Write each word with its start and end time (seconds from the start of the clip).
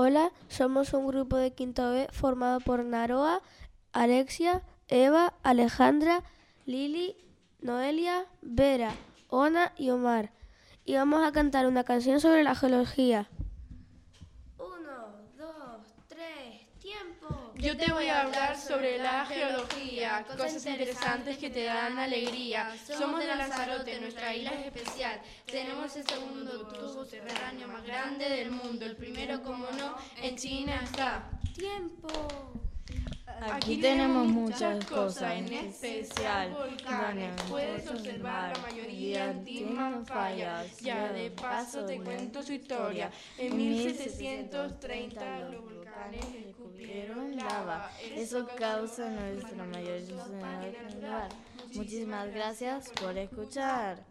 Hola, 0.00 0.30
somos 0.46 0.92
un 0.92 1.08
grupo 1.08 1.36
de 1.36 1.50
quinto 1.50 1.90
B 1.90 2.06
formado 2.12 2.60
por 2.60 2.84
Naroa, 2.84 3.42
Alexia, 3.92 4.62
Eva, 4.86 5.34
Alejandra, 5.42 6.22
Lili, 6.66 7.16
Noelia, 7.62 8.26
Vera, 8.40 8.92
Ona 9.26 9.72
y 9.76 9.90
Omar. 9.90 10.30
Y 10.84 10.94
vamos 10.94 11.26
a 11.26 11.32
cantar 11.32 11.66
una 11.66 11.82
canción 11.82 12.20
sobre 12.20 12.44
la 12.44 12.54
geología. 12.54 13.28
Uno, 14.56 15.16
dos, 15.36 15.84
tres, 16.06 16.72
tiempo. 16.78 17.52
Yo 17.56 17.76
te 17.76 17.90
voy 17.90 18.06
a 18.06 18.22
hablar 18.22 18.56
sobre 18.56 18.98
la 18.98 19.26
geología, 19.26 20.24
cosas 20.28 20.64
interesantes 20.64 21.38
que 21.38 21.50
te 21.50 21.64
dan 21.64 21.98
alegría. 21.98 22.72
Somos 22.86 23.18
de 23.18 23.26
Lanzarote, 23.26 24.00
nuestra 24.00 24.32
isla 24.32 24.52
es 24.52 24.66
especial. 24.66 24.97
Tenemos 25.46 25.96
el 25.96 26.06
segundo 26.06 26.66
tubo 26.68 26.88
subterráneo 26.88 27.68
más 27.68 27.84
grande 27.84 28.28
del 28.28 28.50
mundo. 28.50 28.84
El 28.84 28.96
primero, 28.96 29.42
como 29.42 29.66
no, 29.70 29.96
en 30.22 30.36
China 30.36 30.80
está. 30.84 31.30
Tiempo. 31.54 32.08
Aquí 33.40 33.80
tenemos 33.80 34.26
muchas 34.26 34.84
cosas, 34.84 35.34
en 35.34 35.52
especial 35.52 36.50
volcanes. 36.50 37.40
Puedes 37.48 37.88
observar 37.88 38.56
la 38.56 38.62
mayoría 38.62 39.44
tienen 39.44 40.04
fallas. 40.04 40.78
Ya 40.80 41.12
de 41.12 41.30
paso 41.30 41.84
te 41.84 42.00
cuento 42.00 42.42
su 42.42 42.52
historia. 42.52 43.10
En 43.36 43.56
1730 43.56 45.40
los 45.50 45.62
volcanes 45.62 46.32
descubrieron 46.32 47.36
lava. 47.36 47.90
Eso 48.16 48.46
causa 48.56 49.08
nuestra 49.08 49.64
mayor 49.64 50.00
lugar. 50.02 51.28
Muchísimas 51.74 52.34
gracias 52.34 52.90
por 52.90 53.16
escuchar. 53.16 54.04